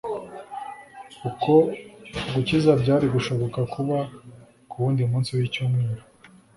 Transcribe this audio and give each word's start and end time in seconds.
Uko 1.29 1.53
gukiza 2.33 2.71
byari 2.81 3.05
gushobora 3.13 3.59
kuba 3.73 3.97
ku 4.69 4.75
wundi 4.81 5.01
munsi 5.11 5.31
w'icyumweru, 5.37 6.01